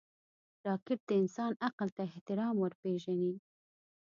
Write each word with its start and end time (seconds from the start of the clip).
راکټ 0.65 0.99
د 1.09 1.11
انسان 1.21 1.51
عقل 1.67 1.89
ته 1.97 2.01
احترام 2.11 2.55
ورپېژني 2.59 3.33